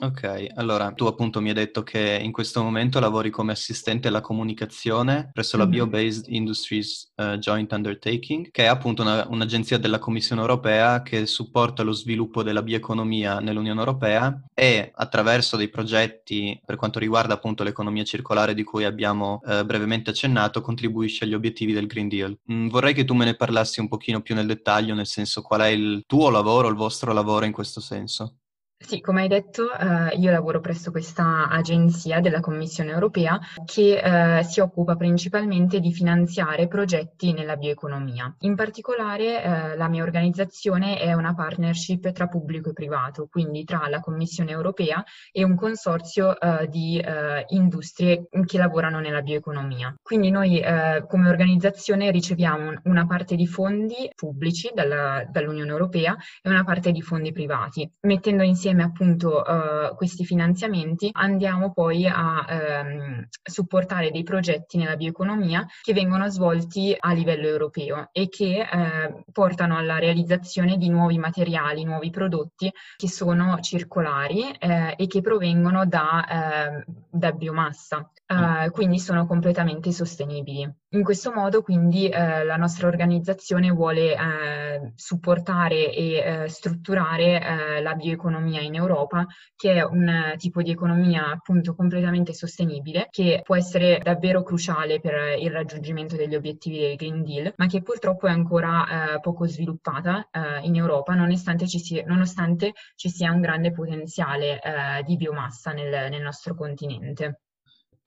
Ok, 0.00 0.52
allora 0.54 0.92
tu 0.92 1.06
appunto 1.06 1.40
mi 1.40 1.48
hai 1.48 1.54
detto 1.54 1.82
che 1.82 2.20
in 2.22 2.30
questo 2.30 2.62
momento 2.62 3.00
lavori 3.00 3.30
come 3.30 3.50
assistente 3.50 4.06
alla 4.06 4.20
comunicazione 4.20 5.30
presso 5.32 5.56
la 5.56 5.64
mm-hmm. 5.64 5.72
Bio-Based 5.72 6.26
Industries 6.28 7.12
uh, 7.16 7.36
Joint 7.38 7.72
Undertaking, 7.72 8.52
che 8.52 8.62
è 8.62 8.66
appunto 8.66 9.02
una, 9.02 9.26
un'agenzia 9.28 9.76
della 9.76 9.98
Commissione 9.98 10.40
europea 10.40 11.02
che 11.02 11.26
supporta 11.26 11.82
lo 11.82 11.90
sviluppo 11.90 12.44
della 12.44 12.62
bioeconomia 12.62 13.40
nell'Unione 13.40 13.80
Europea 13.80 14.40
e 14.54 14.92
attraverso 14.94 15.56
dei 15.56 15.68
progetti 15.68 16.60
per 16.64 16.76
quanto 16.76 17.00
riguarda 17.00 17.34
appunto 17.34 17.64
l'economia 17.64 18.04
circolare 18.04 18.54
di 18.54 18.62
cui 18.62 18.84
abbiamo 18.84 19.40
uh, 19.42 19.64
brevemente 19.64 20.10
accennato, 20.10 20.60
contribuisce 20.60 21.24
agli 21.24 21.34
obiettivi 21.34 21.72
del 21.72 21.88
Green 21.88 22.08
Deal. 22.08 22.38
Mm, 22.52 22.68
vorrei 22.68 22.94
che 22.94 23.04
tu 23.04 23.14
me 23.14 23.24
ne 23.24 23.34
parlassi 23.34 23.80
un 23.80 23.88
pochino 23.88 24.20
più 24.20 24.36
nel 24.36 24.46
dettaglio, 24.46 24.94
nel 24.94 25.08
senso 25.08 25.42
qual 25.42 25.62
è 25.62 25.68
il 25.68 26.04
tuo 26.06 26.30
lavoro, 26.30 26.68
il 26.68 26.76
vostro 26.76 27.12
lavoro 27.12 27.46
in 27.46 27.52
questo 27.52 27.80
senso. 27.80 28.36
Sì, 28.80 29.00
come 29.00 29.22
hai 29.22 29.28
detto, 29.28 29.76
eh, 29.76 30.16
io 30.16 30.30
lavoro 30.30 30.60
presso 30.60 30.92
questa 30.92 31.48
agenzia 31.48 32.20
della 32.20 32.38
Commissione 32.38 32.92
europea 32.92 33.38
che 33.64 33.98
eh, 33.98 34.44
si 34.44 34.60
occupa 34.60 34.94
principalmente 34.94 35.80
di 35.80 35.92
finanziare 35.92 36.68
progetti 36.68 37.32
nella 37.32 37.56
bioeconomia. 37.56 38.32
In 38.42 38.54
particolare 38.54 39.42
eh, 39.42 39.76
la 39.76 39.88
mia 39.88 40.04
organizzazione 40.04 40.96
è 40.96 41.12
una 41.12 41.34
partnership 41.34 42.12
tra 42.12 42.28
pubblico 42.28 42.70
e 42.70 42.72
privato, 42.72 43.26
quindi 43.28 43.64
tra 43.64 43.88
la 43.88 43.98
Commissione 43.98 44.52
europea 44.52 45.04
e 45.32 45.42
un 45.42 45.56
consorzio 45.56 46.38
eh, 46.38 46.68
di 46.68 46.98
eh, 46.98 47.44
industrie 47.48 48.28
che 48.46 48.58
lavorano 48.58 49.00
nella 49.00 49.22
bioeconomia. 49.22 49.92
Quindi 50.00 50.30
noi 50.30 50.60
eh, 50.60 51.04
come 51.08 51.28
organizzazione 51.28 52.12
riceviamo 52.12 52.74
una 52.84 53.06
parte 53.06 53.34
di 53.34 53.46
fondi 53.48 54.08
pubblici 54.14 54.70
dalla, 54.72 55.26
dall'Unione 55.28 55.72
Europea 55.72 56.16
e 56.40 56.48
una 56.48 56.62
parte 56.62 56.92
di 56.92 57.02
fondi 57.02 57.32
privati, 57.32 57.90
mettendo 58.02 58.44
insieme 58.44 58.66
insieme 58.68 58.82
appunto 58.82 59.42
uh, 59.42 59.94
questi 59.96 60.24
finanziamenti 60.24 61.08
andiamo 61.12 61.72
poi 61.72 62.06
a 62.06 62.44
um, 62.84 63.26
supportare 63.42 64.10
dei 64.10 64.22
progetti 64.22 64.76
nella 64.76 64.96
bioeconomia 64.96 65.66
che 65.82 65.92
vengono 65.94 66.28
svolti 66.28 66.94
a 66.98 67.12
livello 67.12 67.46
europeo 67.46 68.08
e 68.12 68.28
che 68.28 68.66
uh, 68.70 69.22
portano 69.32 69.76
alla 69.76 69.98
realizzazione 69.98 70.76
di 70.76 70.88
nuovi 70.90 71.18
materiali, 71.18 71.84
nuovi 71.84 72.10
prodotti 72.10 72.70
che 72.96 73.08
sono 73.08 73.58
circolari 73.60 74.40
uh, 74.42 74.94
e 74.96 75.06
che 75.06 75.20
provengono 75.20 75.86
da, 75.86 76.26
ehm, 76.28 76.84
da 77.10 77.32
biomassa. 77.32 78.10
Uh, 78.28 78.70
quindi 78.72 78.98
sono 78.98 79.26
completamente 79.26 79.90
sostenibili. 79.90 80.70
In 80.90 81.02
questo 81.02 81.32
modo, 81.32 81.62
quindi, 81.62 82.10
la 82.10 82.56
nostra 82.56 82.86
organizzazione 82.86 83.70
vuole 83.70 84.92
supportare 84.94 85.94
e 85.94 86.44
strutturare 86.48 87.80
la 87.82 87.94
bioeconomia 87.94 88.57
in 88.60 88.74
Europa, 88.74 89.26
che 89.56 89.74
è 89.74 89.82
un 89.82 90.34
tipo 90.36 90.62
di 90.62 90.70
economia 90.70 91.30
appunto 91.30 91.74
completamente 91.74 92.32
sostenibile, 92.32 93.08
che 93.10 93.40
può 93.44 93.56
essere 93.56 94.00
davvero 94.02 94.42
cruciale 94.42 95.00
per 95.00 95.38
il 95.38 95.50
raggiungimento 95.50 96.16
degli 96.16 96.34
obiettivi 96.34 96.78
del 96.78 96.96
Green 96.96 97.22
Deal, 97.22 97.52
ma 97.56 97.66
che 97.66 97.82
purtroppo 97.82 98.26
è 98.26 98.30
ancora 98.30 99.18
poco 99.20 99.46
sviluppata 99.46 100.28
in 100.62 100.76
Europa, 100.76 101.14
nonostante 101.14 101.66
ci, 101.66 101.78
sia, 101.78 102.04
nonostante 102.06 102.72
ci 102.94 103.08
sia 103.08 103.32
un 103.32 103.40
grande 103.40 103.72
potenziale 103.72 104.60
di 105.04 105.16
biomassa 105.16 105.72
nel, 105.72 106.10
nel 106.10 106.22
nostro 106.22 106.54
continente. 106.54 107.40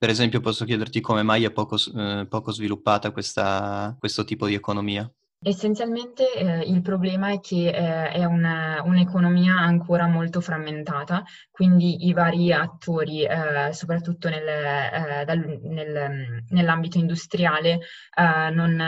Per 0.02 0.10
esempio 0.10 0.40
posso 0.40 0.64
chiederti 0.64 1.00
come 1.00 1.22
mai 1.22 1.44
è 1.44 1.52
poco, 1.52 1.76
eh, 1.76 2.26
poco 2.28 2.50
sviluppata 2.50 3.12
questa, 3.12 3.94
questo 4.00 4.24
tipo 4.24 4.46
di 4.46 4.54
economia? 4.54 5.08
Essenzialmente 5.44 6.32
eh, 6.34 6.60
il 6.60 6.82
problema 6.82 7.32
è 7.32 7.40
che 7.40 7.66
eh, 7.66 8.10
è 8.10 8.24
una, 8.24 8.80
un'economia 8.84 9.56
ancora 9.56 10.06
molto 10.06 10.40
frammentata, 10.40 11.24
quindi 11.50 12.06
i 12.06 12.12
vari 12.12 12.52
attori, 12.52 13.24
eh, 13.24 13.72
soprattutto 13.72 14.28
nel, 14.28 14.46
eh, 14.46 15.24
dal, 15.24 15.58
nel, 15.64 16.44
nell'ambito 16.48 16.98
industriale, 16.98 17.80
eh, 18.16 18.50
non, 18.50 18.80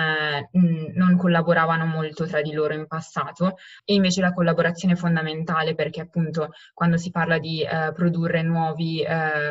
non, 0.95 1.17
collaboravano 1.17 1.87
molto 1.87 2.25
tra 2.25 2.41
di 2.41 2.53
loro 2.53 2.73
in 2.73 2.87
passato. 2.87 3.57
E 3.85 3.95
invece 3.95 4.21
la 4.21 4.33
collaborazione 4.33 4.95
è 4.95 4.97
fondamentale 4.97 5.75
perché 5.75 6.03
appunto 6.03 6.51
quando 6.73 6.99
si 6.99 7.11
parla 7.11 7.39
di 7.39 7.63
eh, 7.63 7.93
produrre 7.93 8.43
nuovi 8.43 9.05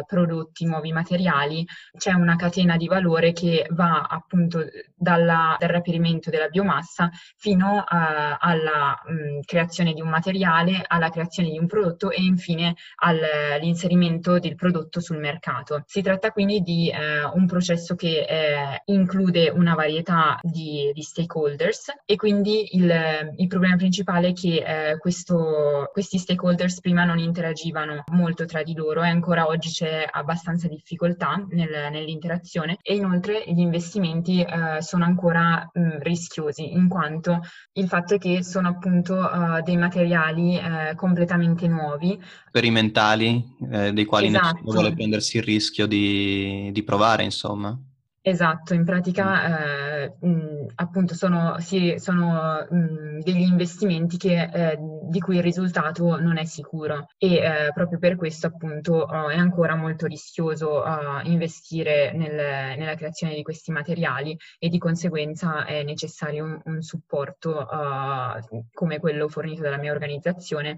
prodotti, 0.07 0.65
nuovi 0.65 0.93
materiali, 0.93 1.65
c'è 1.97 2.13
una 2.13 2.37
catena 2.37 2.77
di 2.77 2.87
valore 2.87 3.33
che 3.33 3.67
va 3.71 4.03
appunto 4.03 4.65
dalla, 4.95 5.55
dal 5.59 5.69
reperimento 5.69 6.29
della 6.29 6.47
biomassa 6.47 6.92
bassa 6.93 7.09
fino 7.37 7.83
a, 7.85 8.37
alla 8.37 9.01
mh, 9.05 9.39
creazione 9.45 9.93
di 9.93 10.01
un 10.01 10.09
materiale, 10.09 10.83
alla 10.85 11.09
creazione 11.09 11.49
di 11.49 11.57
un 11.57 11.65
prodotto 11.65 12.11
e 12.11 12.21
infine 12.21 12.75
all'inserimento 12.97 14.37
del 14.39 14.55
prodotto 14.55 14.99
sul 14.99 15.17
mercato. 15.17 15.83
Si 15.87 16.01
tratta 16.01 16.31
quindi 16.31 16.61
di 16.61 16.89
eh, 16.89 17.23
un 17.23 17.47
processo 17.47 17.95
che 17.95 18.25
eh, 18.27 18.81
include 18.85 19.49
una 19.49 19.73
varietà 19.73 20.37
di, 20.41 20.91
di, 20.93 21.01
stakeholders 21.01 21.91
e 22.05 22.15
quindi 22.15 22.75
il, 22.75 23.33
il 23.37 23.47
problema 23.47 23.75
principale 23.75 24.29
è 24.29 24.33
che 24.33 24.63
eh, 24.65 24.97
questo, 24.97 25.89
questi 25.91 26.17
stakeholders 26.17 26.79
prima 26.79 27.03
non 27.03 27.17
interagivano 27.17 28.03
molto 28.11 28.45
tra 28.45 28.63
di 28.63 28.75
loro 28.75 29.03
e 29.03 29.09
ancora 29.09 29.47
oggi 29.47 29.69
c'è 29.69 30.07
abbastanza 30.09 30.67
difficoltà 30.67 31.43
nel, 31.49 31.91
nell'interazione 31.91 32.77
e 32.81 32.95
inoltre 32.95 33.43
gli 33.47 33.59
investimenti 33.59 34.41
eh, 34.41 34.81
sono 34.81 35.05
ancora 35.05 35.69
mh, 35.71 35.99
rischiosi 35.99 36.73
in 36.83 36.89
quanto 36.89 37.41
il 37.73 37.87
fatto 37.87 38.15
è 38.15 38.17
che 38.17 38.43
sono 38.43 38.67
appunto 38.67 39.15
uh, 39.15 39.61
dei 39.63 39.77
materiali 39.77 40.57
uh, 40.57 40.95
completamente 40.95 41.67
nuovi. 41.67 42.21
Sperimentali, 42.47 43.43
eh, 43.71 43.93
dei 43.93 44.05
quali 44.05 44.27
esatto. 44.27 44.45
nessuno 44.45 44.71
vuole 44.71 44.93
prendersi 44.93 45.37
il 45.37 45.43
rischio 45.43 45.87
di, 45.87 46.69
di 46.71 46.83
provare, 46.83 47.23
insomma. 47.23 47.77
Esatto, 48.25 48.73
in 48.73 48.85
pratica 48.85 50.05
eh, 50.05 50.13
mh, 50.21 50.67
appunto 50.75 51.13
sono, 51.13 51.59
sì, 51.59 51.95
sono 51.97 52.65
mh, 52.69 53.19
degli 53.19 53.41
investimenti 53.41 54.15
che, 54.15 54.43
eh, 54.43 54.79
di 55.09 55.19
cui 55.19 55.37
il 55.37 55.43
risultato 55.43 56.19
non 56.19 56.37
è 56.37 56.45
sicuro 56.45 57.07
e 57.17 57.35
eh, 57.35 57.71
proprio 57.73 57.99
per 57.99 58.15
questo 58.15 58.47
appunto 58.47 59.05
uh, 59.05 59.29
è 59.29 59.37
ancora 59.37 59.75
molto 59.75 60.05
rischioso 60.05 60.81
uh, 60.81 61.25
investire 61.27 62.13
nel, 62.13 62.77
nella 62.77 62.95
creazione 62.95 63.35
di 63.35 63.43
questi 63.43 63.71
materiali 63.71 64.37
e 64.57 64.69
di 64.69 64.77
conseguenza 64.77 65.65
è 65.65 65.83
necessario 65.83 66.45
un, 66.45 66.61
un 66.65 66.81
supporto 66.81 67.67
uh, 67.69 68.61
come 68.73 68.99
quello 68.99 69.27
fornito 69.27 69.61
dalla 69.61 69.77
mia 69.77 69.91
organizzazione 69.91 70.77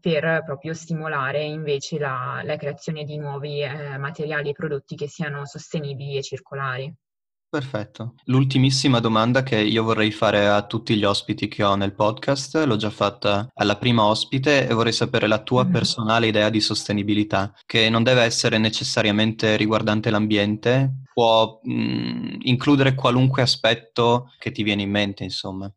per 0.00 0.42
proprio 0.44 0.74
stimolare 0.74 1.42
invece 1.42 1.98
la, 1.98 2.40
la 2.44 2.56
creazione 2.56 3.04
di 3.04 3.16
nuovi 3.16 3.62
eh, 3.62 3.96
materiali 3.98 4.50
e 4.50 4.52
prodotti 4.52 4.96
che 4.96 5.08
siano 5.08 5.46
sostenibili 5.46 6.16
e 6.16 6.22
circolari. 6.22 6.94
Perfetto. 7.48 8.14
L'ultimissima 8.24 8.98
domanda 8.98 9.42
che 9.42 9.58
io 9.58 9.84
vorrei 9.84 10.10
fare 10.10 10.48
a 10.48 10.66
tutti 10.66 10.96
gli 10.96 11.04
ospiti 11.04 11.46
che 11.46 11.62
ho 11.62 11.76
nel 11.76 11.94
podcast, 11.94 12.56
l'ho 12.64 12.76
già 12.76 12.90
fatta 12.90 13.48
alla 13.54 13.76
prima 13.76 14.04
ospite 14.04 14.66
e 14.68 14.74
vorrei 14.74 14.92
sapere 14.92 15.26
la 15.28 15.42
tua 15.42 15.62
mm-hmm. 15.62 15.72
personale 15.72 16.26
idea 16.26 16.50
di 16.50 16.60
sostenibilità, 16.60 17.54
che 17.64 17.88
non 17.88 18.02
deve 18.02 18.22
essere 18.22 18.58
necessariamente 18.58 19.56
riguardante 19.56 20.10
l'ambiente, 20.10 21.04
può 21.14 21.60
mh, 21.62 21.72
mm, 21.72 22.34
includere 22.42 22.94
qualunque 22.94 23.42
aspetto 23.42 24.32
che 24.38 24.50
ti 24.50 24.62
viene 24.62 24.82
in 24.82 24.90
mente, 24.90 25.22
insomma. 25.22 25.72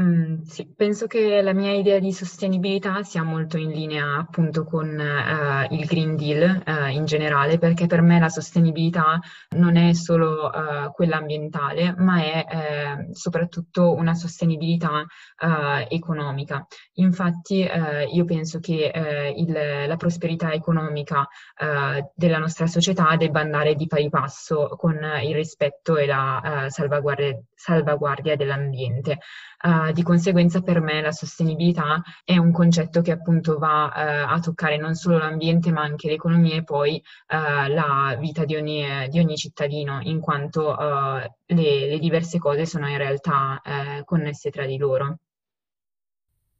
Mm, 0.00 0.42
sì, 0.42 0.72
penso 0.76 1.08
che 1.08 1.42
la 1.42 1.52
mia 1.52 1.72
idea 1.72 1.98
di 1.98 2.12
sostenibilità 2.12 3.02
sia 3.02 3.24
molto 3.24 3.56
in 3.56 3.70
linea 3.70 4.14
appunto 4.18 4.62
con 4.62 4.86
uh, 4.86 5.74
il 5.74 5.84
Green 5.86 6.14
Deal 6.14 6.62
uh, 6.64 6.88
in 6.92 7.04
generale, 7.04 7.58
perché 7.58 7.86
per 7.86 8.00
me 8.02 8.20
la 8.20 8.28
sostenibilità 8.28 9.18
non 9.56 9.76
è 9.76 9.92
solo 9.94 10.50
uh, 10.50 10.92
quella 10.92 11.16
ambientale, 11.16 11.96
ma 11.98 12.22
è 12.22 12.44
eh, 12.48 13.12
soprattutto 13.12 13.92
una 13.94 14.14
sostenibilità 14.14 15.04
economica. 15.88 16.66
Infatti 16.94 17.68
io 18.12 18.24
penso 18.24 18.58
che 18.60 19.32
il, 19.36 19.52
la 19.86 19.96
prosperità 19.96 20.52
economica 20.52 21.26
della 22.14 22.38
nostra 22.38 22.66
società 22.66 23.14
debba 23.16 23.40
andare 23.40 23.74
di 23.74 23.86
pari 23.86 24.08
passo 24.08 24.68
con 24.76 24.98
il 25.22 25.34
rispetto 25.34 25.96
e 25.96 26.06
la 26.06 26.66
salvaguardia, 26.68 27.38
salvaguardia 27.54 28.36
dell'ambiente. 28.36 29.18
Uh, 29.60 29.87
di 29.92 30.02
conseguenza 30.02 30.60
per 30.60 30.80
me 30.80 31.00
la 31.00 31.12
sostenibilità 31.12 32.02
è 32.24 32.36
un 32.36 32.52
concetto 32.52 33.00
che 33.00 33.12
appunto 33.12 33.58
va 33.58 33.84
uh, 33.86 34.32
a 34.32 34.40
toccare 34.40 34.76
non 34.76 34.94
solo 34.94 35.18
l'ambiente 35.18 35.70
ma 35.72 35.82
anche 35.82 36.08
l'economia 36.08 36.56
e 36.56 36.64
poi 36.64 37.02
uh, 37.28 37.72
la 37.72 38.16
vita 38.18 38.44
di 38.44 38.56
ogni, 38.56 39.08
di 39.08 39.18
ogni, 39.18 39.36
cittadino, 39.36 40.00
in 40.02 40.20
quanto 40.20 40.76
le, 40.76 41.88
le, 41.88 41.98
diverse 41.98 42.38
cose 42.38 42.66
sono 42.66 42.88
in 42.88 42.96
realtà 42.98 43.60
connesse 44.04 44.50
tra 44.50 44.66
di 44.66 44.76
loro. 44.76 45.18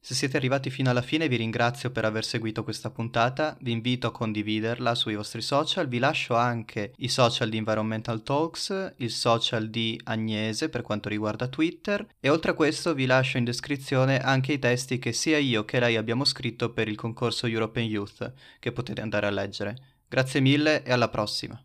Se 0.00 0.14
siete 0.14 0.36
arrivati 0.36 0.70
fino 0.70 0.88
alla 0.88 1.02
fine 1.02 1.28
vi 1.28 1.36
ringrazio 1.36 1.90
per 1.90 2.04
aver 2.04 2.24
seguito 2.24 2.62
questa 2.64 2.90
puntata, 2.90 3.56
vi 3.60 3.72
invito 3.72 4.06
a 4.06 4.12
condividerla 4.12 4.94
sui 4.94 5.16
vostri 5.16 5.42
social, 5.42 5.88
vi 5.88 5.98
lascio 5.98 6.34
anche 6.34 6.94
i 6.98 7.08
social 7.08 7.50
di 7.50 7.58
Environmental 7.58 8.22
Talks, 8.22 8.94
il 8.98 9.10
social 9.10 9.68
di 9.68 10.00
Agnese 10.04 10.68
per 10.68 10.82
quanto 10.82 11.08
riguarda 11.08 11.48
Twitter 11.48 12.06
e 12.20 12.30
oltre 12.30 12.52
a 12.52 12.54
questo 12.54 12.94
vi 12.94 13.06
lascio 13.06 13.38
in 13.38 13.44
descrizione 13.44 14.18
anche 14.18 14.52
i 14.52 14.58
testi 14.58 14.98
che 14.98 15.12
sia 15.12 15.36
io 15.36 15.64
che 15.64 15.80
lei 15.80 15.96
abbiamo 15.96 16.24
scritto 16.24 16.72
per 16.72 16.88
il 16.88 16.96
concorso 16.96 17.46
European 17.46 17.86
Youth 17.86 18.32
che 18.60 18.72
potete 18.72 19.00
andare 19.00 19.26
a 19.26 19.30
leggere. 19.30 19.76
Grazie 20.08 20.40
mille 20.40 20.84
e 20.84 20.92
alla 20.92 21.08
prossima! 21.08 21.60